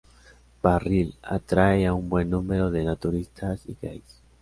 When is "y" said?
3.69-3.77